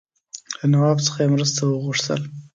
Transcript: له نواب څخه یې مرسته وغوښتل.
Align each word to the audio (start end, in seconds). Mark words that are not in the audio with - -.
له 0.59 0.65
نواب 0.73 0.97
څخه 1.05 1.19
یې 1.23 1.31
مرسته 1.33 1.61
وغوښتل. 1.65 2.19